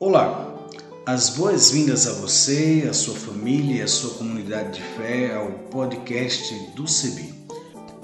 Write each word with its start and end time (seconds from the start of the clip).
Olá, 0.00 0.56
as 1.04 1.30
boas-vindas 1.30 2.06
a 2.06 2.12
você, 2.12 2.86
a 2.88 2.92
sua 2.92 3.16
família 3.16 3.78
e 3.78 3.82
a 3.82 3.88
sua 3.88 4.14
comunidade 4.14 4.78
de 4.78 4.82
fé 4.96 5.34
ao 5.34 5.50
podcast 5.72 6.54
do 6.76 6.86
CEBI. 6.86 7.34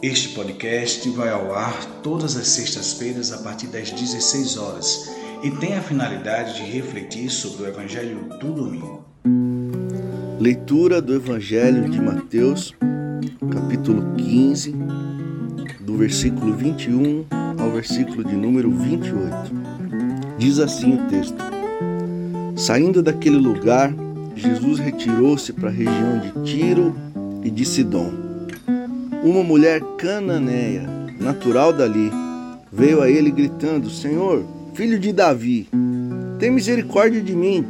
Este 0.03 0.31
podcast 0.31 1.09
vai 1.11 1.29
ao 1.29 1.55
ar 1.55 1.85
todas 2.03 2.37
as 2.37 2.49
sextas-feiras 2.49 3.31
a 3.31 3.39
partir 3.39 3.69
das 3.69 3.93
16 3.93 4.57
horas 4.57 5.09
e 5.45 5.53
tem 5.53 5.75
a 5.75 5.83
finalidade 5.83 6.57
de 6.57 6.63
refletir 6.69 7.31
sobre 7.31 7.63
o 7.63 7.69
Evangelho 7.69 8.29
do 8.41 8.53
domingo. 8.53 9.05
Leitura 10.41 11.01
do 11.01 11.15
Evangelho 11.15 11.89
de 11.89 12.01
Mateus, 12.01 12.75
capítulo 13.53 14.17
15, 14.17 14.75
do 15.79 15.97
versículo 15.97 16.57
21 16.57 17.25
ao 17.57 17.71
versículo 17.71 18.25
de 18.25 18.35
número 18.35 18.69
28. 18.73 19.33
Diz 20.37 20.59
assim 20.59 20.95
o 20.95 21.09
texto. 21.09 21.54
Saindo 22.57 23.03
daquele 23.03 23.37
lugar, 23.37 23.93
Jesus 24.37 24.79
retirou-se 24.79 25.53
para 25.53 25.71
a 25.71 25.73
região 25.73 26.21
de 26.21 26.53
Tiro 26.53 26.95
e 27.43 27.51
de 27.51 27.65
Sidom. 27.65 28.13
Uma 29.25 29.43
mulher 29.43 29.81
cananeia, 29.99 30.89
natural 31.19 31.73
dali, 31.73 32.13
veio 32.73 33.03
a 33.03 33.11
ele 33.11 33.33
gritando: 33.33 33.91
Senhor, 33.91 34.45
filho 34.73 35.01
de 35.01 35.13
Davi, 35.13 35.69
tem 36.39 36.51
misericórdia 36.51 37.21
de 37.21 37.35
mim. 37.35 37.67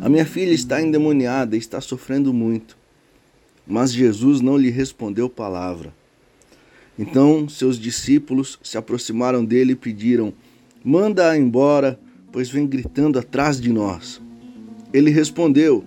A 0.00 0.08
minha 0.08 0.24
filha 0.24 0.52
está 0.52 0.80
endemoniada 0.80 1.56
e 1.56 1.58
está 1.58 1.80
sofrendo 1.80 2.32
muito. 2.32 2.76
Mas 3.66 3.92
Jesus 3.92 4.40
não 4.40 4.56
lhe 4.56 4.70
respondeu 4.70 5.28
palavra. 5.28 5.92
Então 6.96 7.48
seus 7.48 7.76
discípulos 7.76 8.56
se 8.62 8.78
aproximaram 8.78 9.44
dele 9.44 9.72
e 9.72 9.76
pediram: 9.76 10.32
Manda-a 10.84 11.36
embora 11.36 11.98
pois 12.32 12.50
vem 12.50 12.66
gritando 12.66 13.18
atrás 13.18 13.60
de 13.60 13.72
nós. 13.72 14.20
Ele 14.92 15.10
respondeu: 15.10 15.84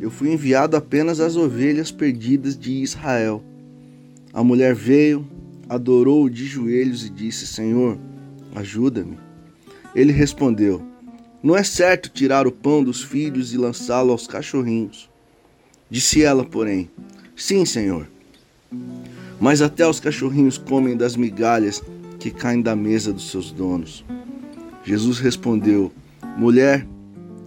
Eu 0.00 0.10
fui 0.10 0.32
enviado 0.32 0.76
apenas 0.76 1.20
às 1.20 1.36
ovelhas 1.36 1.90
perdidas 1.90 2.56
de 2.58 2.72
Israel. 2.72 3.42
A 4.32 4.42
mulher 4.42 4.74
veio, 4.74 5.26
adorou 5.68 6.28
de 6.28 6.44
joelhos 6.44 7.04
e 7.04 7.10
disse: 7.10 7.46
Senhor, 7.46 7.98
ajuda-me. 8.54 9.18
Ele 9.94 10.12
respondeu: 10.12 10.82
Não 11.42 11.56
é 11.56 11.62
certo 11.62 12.08
tirar 12.08 12.46
o 12.46 12.52
pão 12.52 12.82
dos 12.82 13.02
filhos 13.02 13.52
e 13.52 13.56
lançá-lo 13.56 14.12
aos 14.12 14.26
cachorrinhos. 14.26 15.08
Disse 15.88 16.22
ela, 16.22 16.44
porém: 16.44 16.90
Sim, 17.36 17.64
Senhor. 17.64 18.08
Mas 19.40 19.60
até 19.62 19.86
os 19.86 20.00
cachorrinhos 20.00 20.58
comem 20.58 20.96
das 20.96 21.16
migalhas 21.16 21.82
que 22.18 22.30
caem 22.30 22.62
da 22.62 22.74
mesa 22.74 23.12
dos 23.12 23.30
seus 23.30 23.52
donos. 23.52 24.04
Jesus 24.84 25.18
respondeu: 25.18 25.90
Mulher, 26.36 26.86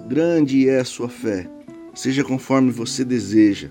grande 0.09 0.67
é 0.67 0.79
a 0.79 0.85
sua 0.85 1.07
fé, 1.07 1.47
seja 1.93 2.23
conforme 2.23 2.71
você 2.71 3.05
deseja. 3.05 3.69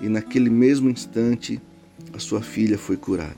E 0.00 0.08
naquele 0.08 0.50
mesmo 0.50 0.90
instante, 0.90 1.60
a 2.12 2.18
sua 2.18 2.42
filha 2.42 2.76
foi 2.76 2.96
curada. 2.96 3.36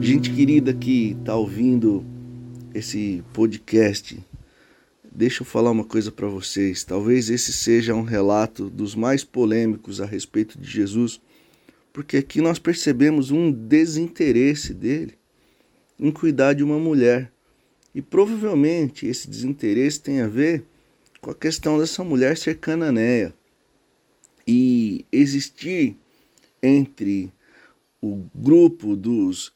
Gente 0.00 0.30
querida 0.30 0.72
que 0.72 1.16
está 1.18 1.34
ouvindo 1.34 2.04
esse 2.74 3.22
podcast, 3.32 4.18
Deixa 5.20 5.42
eu 5.42 5.46
falar 5.46 5.70
uma 5.70 5.84
coisa 5.84 6.10
para 6.10 6.26
vocês. 6.28 6.82
Talvez 6.82 7.28
esse 7.28 7.52
seja 7.52 7.94
um 7.94 8.00
relato 8.00 8.70
dos 8.70 8.94
mais 8.94 9.22
polêmicos 9.22 10.00
a 10.00 10.06
respeito 10.06 10.58
de 10.58 10.66
Jesus, 10.66 11.20
porque 11.92 12.16
aqui 12.16 12.40
nós 12.40 12.58
percebemos 12.58 13.30
um 13.30 13.52
desinteresse 13.52 14.72
dele 14.72 15.18
em 15.98 16.10
cuidar 16.10 16.54
de 16.54 16.64
uma 16.64 16.78
mulher. 16.78 17.30
E 17.94 18.00
provavelmente 18.00 19.06
esse 19.06 19.28
desinteresse 19.28 20.00
tem 20.00 20.22
a 20.22 20.26
ver 20.26 20.64
com 21.20 21.30
a 21.30 21.34
questão 21.34 21.78
dessa 21.78 22.02
mulher 22.02 22.34
ser 22.38 22.56
cananeia 22.56 23.34
e 24.48 25.04
existir 25.12 25.98
entre 26.62 27.30
o 28.00 28.24
grupo 28.34 28.96
dos 28.96 29.52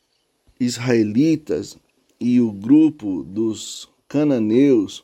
israelitas 0.60 1.78
e 2.20 2.38
o 2.38 2.52
grupo 2.52 3.22
dos 3.22 3.88
cananeus 4.06 5.02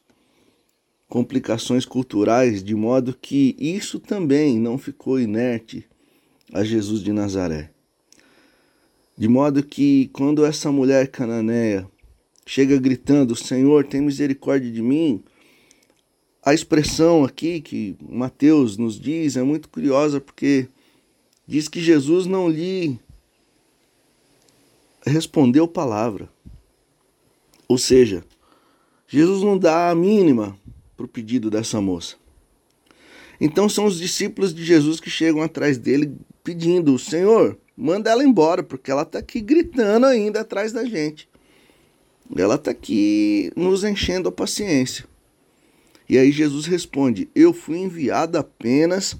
complicações 1.10 1.84
culturais, 1.84 2.62
de 2.62 2.74
modo 2.74 3.12
que 3.20 3.56
isso 3.58 3.98
também 3.98 4.56
não 4.58 4.78
ficou 4.78 5.18
inerte 5.18 5.84
a 6.52 6.62
Jesus 6.62 7.02
de 7.02 7.12
Nazaré. 7.12 7.72
De 9.18 9.28
modo 9.28 9.62
que 9.62 10.08
quando 10.12 10.46
essa 10.46 10.70
mulher 10.70 11.08
cananeia 11.08 11.86
chega 12.46 12.78
gritando: 12.78 13.34
Senhor, 13.34 13.84
tem 13.84 14.00
misericórdia 14.00 14.70
de 14.70 14.80
mim, 14.80 15.22
a 16.44 16.54
expressão 16.54 17.24
aqui 17.24 17.60
que 17.60 17.96
Mateus 18.00 18.76
nos 18.76 18.98
diz 18.98 19.36
é 19.36 19.42
muito 19.42 19.68
curiosa 19.68 20.20
porque 20.20 20.68
diz 21.44 21.66
que 21.66 21.82
Jesus 21.82 22.24
não 22.24 22.48
lhe 22.48 22.98
respondeu 25.04 25.66
palavra. 25.66 26.30
Ou 27.66 27.76
seja, 27.76 28.24
Jesus 29.08 29.42
não 29.42 29.58
dá 29.58 29.90
a 29.90 29.94
mínima 29.94 30.56
para 31.00 31.06
o 31.06 31.08
pedido 31.08 31.50
dessa 31.50 31.80
moça. 31.80 32.16
Então 33.40 33.70
são 33.70 33.86
os 33.86 33.98
discípulos 33.98 34.52
de 34.52 34.62
Jesus 34.62 35.00
que 35.00 35.08
chegam 35.08 35.40
atrás 35.40 35.78
dele 35.78 36.12
pedindo: 36.44 36.98
Senhor, 36.98 37.56
manda 37.74 38.10
ela 38.10 38.22
embora, 38.22 38.62
porque 38.62 38.90
ela 38.90 39.02
está 39.02 39.18
aqui 39.18 39.40
gritando 39.40 40.04
ainda 40.04 40.42
atrás 40.42 40.72
da 40.72 40.84
gente. 40.84 41.26
Ela 42.36 42.56
está 42.56 42.70
aqui 42.70 43.50
nos 43.56 43.82
enchendo 43.82 44.28
a 44.28 44.32
paciência. 44.32 45.06
E 46.06 46.18
aí 46.18 46.30
Jesus 46.30 46.66
responde: 46.66 47.30
Eu 47.34 47.54
fui 47.54 47.78
enviado 47.78 48.36
apenas 48.36 49.16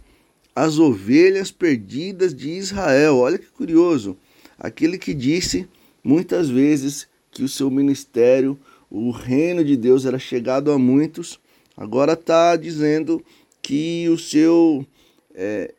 às 0.54 0.78
ovelhas 0.78 1.50
perdidas 1.50 2.34
de 2.34 2.50
Israel. 2.50 3.16
Olha 3.16 3.38
que 3.38 3.46
curioso. 3.46 4.18
Aquele 4.58 4.98
que 4.98 5.14
disse 5.14 5.66
muitas 6.04 6.50
vezes 6.50 7.08
que 7.30 7.42
o 7.42 7.48
seu 7.48 7.70
ministério, 7.70 8.58
o 8.90 9.10
reino 9.10 9.64
de 9.64 9.78
Deus 9.78 10.04
era 10.04 10.18
chegado 10.18 10.70
a 10.70 10.78
muitos, 10.78 11.40
Agora 11.80 12.12
está 12.12 12.56
dizendo 12.56 13.24
que 13.62 14.06
o 14.10 14.18
seu 14.18 14.86
é, 15.34 15.72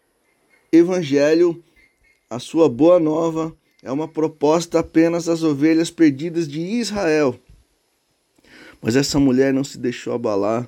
evangelho, 0.72 1.64
a 2.28 2.40
sua 2.40 2.68
boa 2.68 3.00
nova, 3.00 3.56
é 3.84 3.92
uma 3.92 4.08
proposta 4.08 4.80
apenas 4.80 5.30
às 5.30 5.44
ovelhas 5.44 5.92
perdidas 5.92 6.48
de 6.48 6.60
Israel. 6.60 7.40
Mas 8.82 8.96
essa 8.96 9.20
mulher 9.20 9.54
não 9.54 9.64
se 9.64 9.78
deixou 9.78 10.14
abalar. 10.14 10.68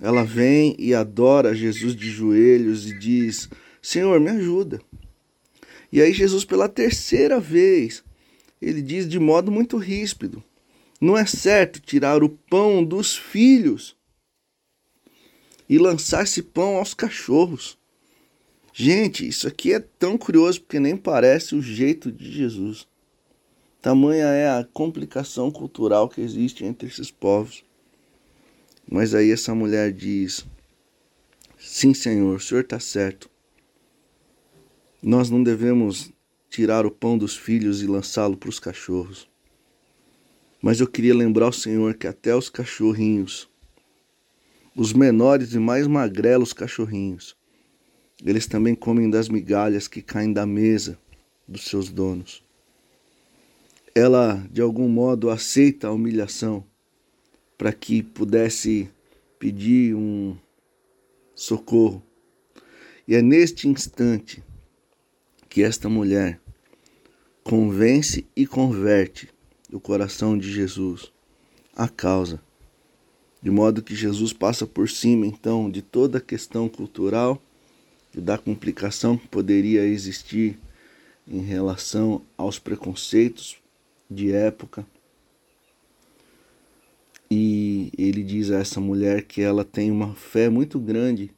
Ela 0.00 0.24
vem 0.24 0.74
e 0.78 0.94
adora 0.94 1.54
Jesus 1.54 1.94
de 1.94 2.10
joelhos 2.10 2.90
e 2.90 2.98
diz: 2.98 3.50
Senhor, 3.82 4.18
me 4.18 4.30
ajuda. 4.30 4.80
E 5.92 6.00
aí, 6.00 6.14
Jesus, 6.14 6.46
pela 6.46 6.66
terceira 6.66 7.38
vez, 7.38 8.02
ele 8.60 8.80
diz 8.80 9.06
de 9.06 9.18
modo 9.18 9.52
muito 9.52 9.76
ríspido: 9.76 10.42
Não 10.98 11.18
é 11.18 11.26
certo 11.26 11.78
tirar 11.78 12.22
o 12.22 12.30
pão 12.30 12.82
dos 12.82 13.14
filhos 13.14 14.00
e 15.72 15.78
lançar 15.78 16.24
esse 16.24 16.42
pão 16.42 16.76
aos 16.76 16.92
cachorros. 16.92 17.78
Gente, 18.74 19.26
isso 19.26 19.48
aqui 19.48 19.72
é 19.72 19.80
tão 19.80 20.18
curioso 20.18 20.60
porque 20.60 20.78
nem 20.78 20.94
parece 20.98 21.54
o 21.54 21.62
jeito 21.62 22.12
de 22.12 22.30
Jesus. 22.30 22.86
Tamanha 23.80 24.26
é 24.26 24.50
a 24.50 24.68
complicação 24.70 25.50
cultural 25.50 26.10
que 26.10 26.20
existe 26.20 26.62
entre 26.62 26.88
esses 26.88 27.10
povos. 27.10 27.64
Mas 28.86 29.14
aí 29.14 29.30
essa 29.30 29.54
mulher 29.54 29.92
diz: 29.92 30.44
Sim, 31.58 31.94
Senhor, 31.94 32.36
o 32.36 32.40
Senhor 32.40 32.60
está 32.60 32.78
certo. 32.78 33.30
Nós 35.02 35.30
não 35.30 35.42
devemos 35.42 36.12
tirar 36.50 36.84
o 36.84 36.90
pão 36.90 37.16
dos 37.16 37.34
filhos 37.34 37.80
e 37.80 37.86
lançá-lo 37.86 38.36
para 38.36 38.50
os 38.50 38.60
cachorros. 38.60 39.26
Mas 40.60 40.80
eu 40.80 40.86
queria 40.86 41.14
lembrar 41.14 41.46
ao 41.46 41.52
Senhor 41.52 41.94
que 41.94 42.06
até 42.06 42.36
os 42.36 42.50
cachorrinhos 42.50 43.50
os 44.74 44.92
menores 44.92 45.52
e 45.52 45.58
mais 45.58 45.86
magrelos 45.86 46.52
cachorrinhos. 46.52 47.36
Eles 48.24 48.46
também 48.46 48.74
comem 48.74 49.10
das 49.10 49.28
migalhas 49.28 49.88
que 49.88 50.00
caem 50.00 50.32
da 50.32 50.46
mesa 50.46 50.98
dos 51.46 51.64
seus 51.64 51.90
donos. 51.90 52.42
Ela, 53.94 54.46
de 54.50 54.62
algum 54.62 54.88
modo, 54.88 55.28
aceita 55.28 55.88
a 55.88 55.92
humilhação 55.92 56.64
para 57.58 57.72
que 57.72 58.02
pudesse 58.02 58.88
pedir 59.38 59.94
um 59.94 60.36
socorro. 61.34 62.02
E 63.06 63.14
é 63.14 63.20
neste 63.20 63.68
instante 63.68 64.42
que 65.48 65.62
esta 65.62 65.88
mulher 65.88 66.40
convence 67.44 68.24
e 68.34 68.46
converte 68.46 69.28
o 69.70 69.80
coração 69.80 70.38
de 70.38 70.50
Jesus 70.50 71.12
à 71.74 71.88
causa 71.88 72.40
de 73.42 73.50
modo 73.50 73.82
que 73.82 73.94
Jesus 73.94 74.32
passa 74.32 74.66
por 74.66 74.88
cima 74.88 75.26
então 75.26 75.68
de 75.68 75.82
toda 75.82 76.18
a 76.18 76.20
questão 76.20 76.68
cultural 76.68 77.42
e 78.14 78.20
da 78.20 78.38
complicação 78.38 79.16
que 79.16 79.26
poderia 79.26 79.84
existir 79.84 80.58
em 81.26 81.40
relação 81.40 82.22
aos 82.36 82.58
preconceitos 82.58 83.56
de 84.08 84.30
época. 84.32 84.86
E 87.30 87.90
ele 87.96 88.22
diz 88.22 88.50
a 88.50 88.58
essa 88.58 88.78
mulher 88.78 89.22
que 89.22 89.40
ela 89.40 89.64
tem 89.64 89.90
uma 89.90 90.14
fé 90.14 90.48
muito 90.48 90.78
grande 90.78 91.30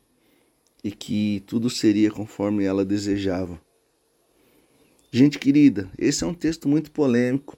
e 0.82 0.90
que 0.90 1.42
tudo 1.46 1.70
seria 1.70 2.10
conforme 2.10 2.64
ela 2.64 2.84
desejava. 2.84 3.60
Gente 5.10 5.38
querida, 5.38 5.88
esse 5.96 6.24
é 6.24 6.26
um 6.26 6.34
texto 6.34 6.68
muito 6.68 6.90
polêmico. 6.90 7.56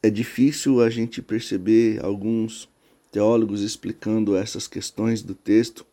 É 0.00 0.08
difícil 0.08 0.80
a 0.80 0.88
gente 0.88 1.20
perceber 1.20 2.02
alguns 2.02 2.69
teólogos 3.10 3.62
explicando 3.62 4.36
essas 4.36 4.66
questões 4.66 5.22
do 5.22 5.34
texto, 5.34 5.84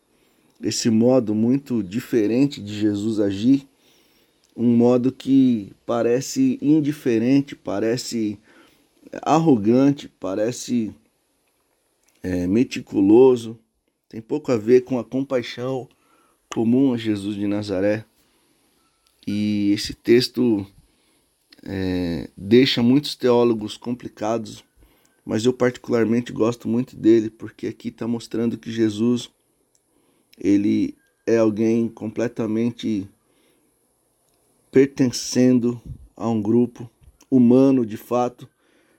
esse 0.62 0.90
modo 0.90 1.34
muito 1.34 1.82
diferente 1.82 2.60
de 2.60 2.78
Jesus 2.78 3.20
agir 3.20 3.66
um 4.56 4.76
modo 4.76 5.12
que 5.12 5.72
parece 5.86 6.58
indiferente, 6.60 7.54
parece 7.54 8.38
arrogante, 9.22 10.08
parece 10.08 10.92
é, 12.22 12.44
meticuloso, 12.46 13.56
tem 14.08 14.20
pouco 14.20 14.50
a 14.50 14.56
ver 14.56 14.80
com 14.80 14.98
a 14.98 15.04
compaixão 15.04 15.88
comum 16.48 16.92
a 16.92 16.96
Jesus 16.96 17.36
de 17.36 17.46
Nazaré. 17.46 18.04
E 19.26 19.70
esse 19.72 19.94
texto 19.94 20.66
é, 21.62 22.28
deixa 22.36 22.82
muitos 22.82 23.14
teólogos 23.14 23.76
complicados, 23.76 24.64
mas 25.28 25.44
eu 25.44 25.52
particularmente 25.52 26.32
gosto 26.32 26.66
muito 26.66 26.96
dele 26.96 27.28
porque 27.28 27.66
aqui 27.66 27.88
está 27.88 28.08
mostrando 28.08 28.56
que 28.56 28.72
Jesus 28.72 29.30
ele 30.38 30.96
é 31.26 31.36
alguém 31.36 31.86
completamente 31.86 33.06
pertencendo 34.70 35.78
a 36.16 36.26
um 36.26 36.40
grupo 36.40 36.90
humano 37.30 37.84
de 37.84 37.98
fato, 37.98 38.48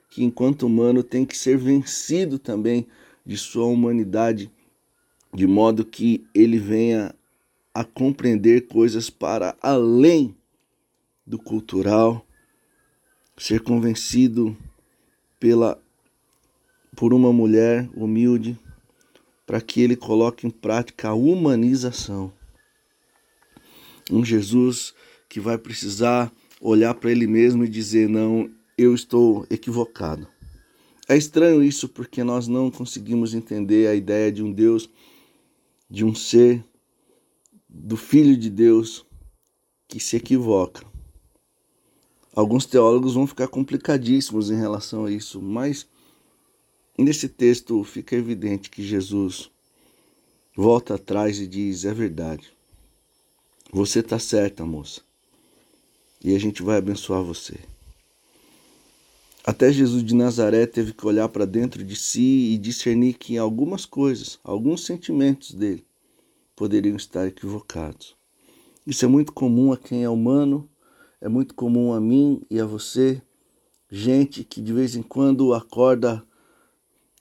que 0.08 0.24
enquanto 0.24 0.68
humano 0.68 1.02
tem 1.02 1.26
que 1.26 1.36
ser 1.36 1.58
vencido 1.58 2.38
também 2.38 2.86
de 3.26 3.36
sua 3.36 3.66
humanidade, 3.66 4.52
de 5.34 5.48
modo 5.48 5.84
que 5.84 6.28
ele 6.36 6.60
venha 6.60 7.16
a 7.74 7.84
compreender 7.84 8.68
coisas 8.68 9.10
para 9.10 9.58
além 9.60 10.38
do 11.26 11.40
cultural, 11.40 12.24
ser 13.36 13.62
convencido 13.62 14.56
pela 15.40 15.82
por 17.00 17.14
uma 17.14 17.32
mulher 17.32 17.90
humilde 17.96 18.60
para 19.48 19.62
que 19.62 19.80
ele 19.80 19.96
coloque 19.96 20.46
em 20.46 20.50
prática 20.50 21.08
a 21.08 21.14
humanização. 21.14 22.30
Um 24.12 24.26
Jesus 24.26 24.94
que 25.30 25.40
vai 25.40 25.58
precisar 25.58 26.30
olhar 26.60 26.94
para 26.94 27.10
ele 27.10 27.26
mesmo 27.26 27.64
e 27.64 27.70
dizer: 27.70 28.10
não, 28.10 28.52
eu 28.78 28.94
estou 28.94 29.48
equivocado. 29.50 30.28
É 31.08 31.16
estranho 31.16 31.64
isso 31.64 31.88
porque 31.88 32.22
nós 32.22 32.50
não 32.50 32.70
conseguimos 32.70 33.34
entender 33.34 33.88
a 33.88 33.96
ideia 33.96 34.30
de 34.30 34.44
um 34.44 34.52
Deus, 34.52 34.90
de 35.90 36.04
um 36.04 36.14
ser, 36.14 36.62
do 37.70 37.96
Filho 37.96 38.36
de 38.36 38.50
Deus 38.50 39.06
que 39.88 40.02
se 40.02 40.18
equivoca. 40.18 40.84
Alguns 42.36 42.66
teólogos 42.66 43.14
vão 43.14 43.26
ficar 43.26 43.48
complicadíssimos 43.48 44.52
em 44.52 44.58
relação 44.58 45.06
a 45.06 45.12
isso, 45.12 45.42
mas 45.42 45.88
nesse 47.04 47.30
texto 47.30 47.84
fica 47.84 48.16
evidente 48.16 48.70
que 48.70 48.84
Jesus 48.84 49.50
volta 50.56 50.96
atrás 50.96 51.40
e 51.40 51.48
diz: 51.48 51.86
é 51.86 51.94
verdade. 51.94 52.52
Você 53.72 54.00
está 54.00 54.18
certa, 54.18 54.66
moça 54.66 55.02
e 56.24 56.36
a 56.36 56.40
gente 56.40 56.62
vai 56.62 56.78
abençoar 56.78 57.24
você. 57.24 57.58
Até 59.46 59.72
Jesus 59.72 60.04
de 60.04 60.14
Nazaré 60.14 60.66
teve 60.66 60.94
que 60.94 61.06
olhar 61.06 61.30
para 61.30 61.46
dentro 61.46 61.84
de 61.84 61.96
si 61.96 62.52
e 62.54 62.58
discernir 62.58 63.14
que 63.14 63.38
algumas 63.38 63.86
coisas, 63.86 64.38
alguns 64.44 64.86
sentimentos 64.86 65.54
dele 65.54 65.84
poderiam 66.56 66.98
estar 66.98 67.26
equivocados. 67.26 68.16
Isso 68.86 69.06
é 69.06 69.08
muito 69.08 69.32
comum 69.32 69.72
a 69.72 69.78
quem 69.78 70.04
é 70.04 70.10
humano, 70.10 70.70
é 71.22 71.30
muito 71.30 71.56
comum 71.56 71.94
a 71.94 72.02
mim 72.02 72.42
e 72.50 72.60
a 72.60 72.66
você, 72.66 73.22
gente 73.90 74.44
que 74.44 74.62
de 74.62 74.74
vez 74.74 74.96
em 74.96 75.02
quando 75.02 75.54
acorda 75.54 76.24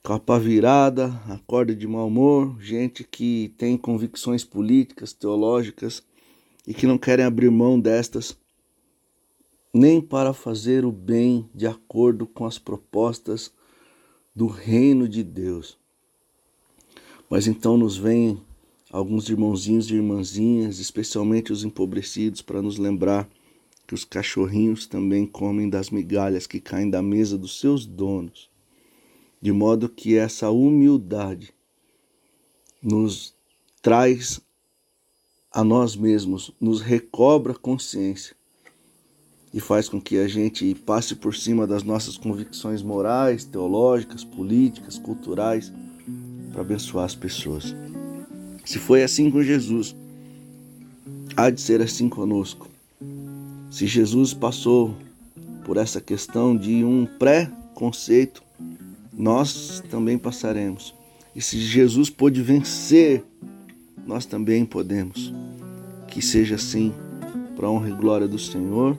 com 0.02 0.12
a 0.12 0.20
pá 0.20 0.38
virada, 0.38 1.08
acorda 1.28 1.74
de 1.74 1.86
mau 1.86 2.06
humor, 2.06 2.56
gente 2.60 3.04
que 3.04 3.52
tem 3.58 3.76
convicções 3.76 4.44
políticas, 4.44 5.12
teológicas 5.12 6.02
e 6.66 6.72
que 6.72 6.86
não 6.86 6.98
querem 6.98 7.24
abrir 7.24 7.50
mão 7.50 7.78
destas 7.78 8.36
nem 9.72 10.00
para 10.00 10.32
fazer 10.32 10.84
o 10.84 10.92
bem 10.92 11.48
de 11.54 11.66
acordo 11.66 12.26
com 12.26 12.46
as 12.46 12.58
propostas 12.58 13.52
do 14.34 14.46
reino 14.46 15.08
de 15.08 15.22
Deus. 15.22 15.78
Mas 17.28 17.46
então 17.46 17.76
nos 17.76 17.96
vêm 17.96 18.40
alguns 18.90 19.28
irmãozinhos 19.28 19.90
e 19.90 19.94
irmãzinhas, 19.94 20.78
especialmente 20.78 21.52
os 21.52 21.64
empobrecidos, 21.64 22.40
para 22.40 22.62
nos 22.62 22.78
lembrar 22.78 23.28
que 23.86 23.94
os 23.94 24.04
cachorrinhos 24.04 24.86
também 24.86 25.26
comem 25.26 25.68
das 25.68 25.90
migalhas 25.90 26.46
que 26.46 26.60
caem 26.60 26.88
da 26.88 27.02
mesa 27.02 27.36
dos 27.36 27.60
seus 27.60 27.84
donos, 27.84 28.50
de 29.40 29.52
modo 29.52 29.88
que 29.88 30.16
essa 30.16 30.50
humildade 30.50 31.52
nos 32.82 33.34
traz 33.80 34.40
a 35.52 35.64
nós 35.64 35.96
mesmos, 35.96 36.52
nos 36.60 36.80
recobra 36.80 37.54
consciência 37.54 38.36
e 39.52 39.60
faz 39.60 39.88
com 39.88 40.00
que 40.00 40.18
a 40.18 40.28
gente 40.28 40.74
passe 40.74 41.14
por 41.14 41.34
cima 41.34 41.66
das 41.66 41.82
nossas 41.82 42.16
convicções 42.16 42.82
morais, 42.82 43.44
teológicas, 43.44 44.22
políticas, 44.22 44.98
culturais, 44.98 45.72
para 46.52 46.60
abençoar 46.60 47.06
as 47.06 47.14
pessoas. 47.14 47.74
Se 48.64 48.78
foi 48.78 49.02
assim 49.02 49.30
com 49.30 49.42
Jesus, 49.42 49.96
há 51.36 51.48
de 51.48 51.60
ser 51.60 51.80
assim 51.80 52.08
conosco. 52.08 52.68
Se 53.70 53.86
Jesus 53.86 54.34
passou 54.34 54.94
por 55.64 55.76
essa 55.76 56.00
questão 56.00 56.56
de 56.56 56.84
um 56.84 57.06
pré-conceito, 57.06 58.42
nós 59.18 59.82
também 59.90 60.16
passaremos. 60.16 60.94
E 61.34 61.42
se 61.42 61.58
Jesus 61.58 62.08
pôde 62.08 62.40
vencer, 62.40 63.24
nós 64.06 64.24
também 64.24 64.64
podemos. 64.64 65.34
Que 66.06 66.22
seja 66.22 66.54
assim, 66.54 66.94
para 67.56 67.68
honra 67.68 67.90
e 67.90 67.92
glória 67.92 68.26
do 68.28 68.38
Senhor 68.38 68.96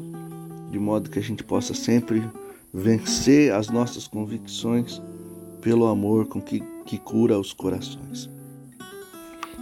de 0.70 0.79
modo 0.79 1.10
que 1.10 1.20
a 1.20 1.22
gente 1.22 1.43
possa 1.43 1.74
sempre 1.74 2.24
vencer 2.74 3.53
as 3.53 3.70
nossas 3.70 4.08
convicções 4.08 5.01
pelo 5.62 5.88
amor 5.88 6.27
com 6.27 6.41
que, 6.41 6.62
que 6.86 6.98
cura 6.98 7.39
os 7.39 7.51
corações. 7.51 8.29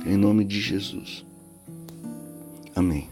Em 0.05 0.17
nome 0.17 0.43
de 0.43 0.60
Jesus. 0.60 1.25
Amém. 2.75 3.10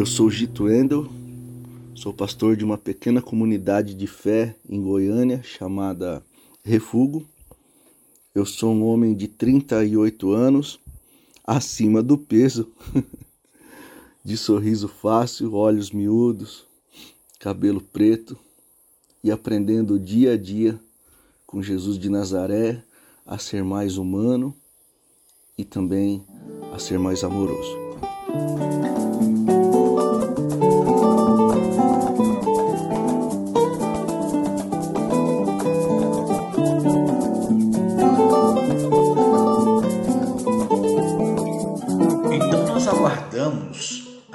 Eu 0.00 0.06
sou 0.06 0.30
Gito 0.30 0.66
Endel 0.66 1.06
Sou 1.94 2.10
pastor 2.10 2.56
de 2.56 2.64
uma 2.64 2.78
pequena 2.78 3.20
comunidade 3.20 3.92
de 3.92 4.06
fé 4.06 4.56
em 4.66 4.82
Goiânia 4.82 5.42
chamada 5.42 6.24
Refugo. 6.64 7.28
Eu 8.34 8.46
sou 8.46 8.72
um 8.72 8.82
homem 8.82 9.14
de 9.14 9.28
38 9.28 10.32
anos, 10.32 10.80
acima 11.46 12.02
do 12.02 12.16
peso, 12.16 12.72
de 14.24 14.38
sorriso 14.38 14.88
fácil, 14.88 15.52
olhos 15.52 15.90
miúdos, 15.90 16.64
cabelo 17.38 17.82
preto 17.82 18.38
e 19.22 19.30
aprendendo 19.30 19.98
dia 19.98 20.32
a 20.32 20.36
dia 20.38 20.80
com 21.46 21.62
Jesus 21.62 21.98
de 21.98 22.08
Nazaré 22.08 22.82
a 23.26 23.36
ser 23.36 23.62
mais 23.62 23.98
humano 23.98 24.56
e 25.58 25.62
também 25.62 26.24
a 26.72 26.78
ser 26.78 26.98
mais 26.98 27.22
amoroso. 27.22 29.09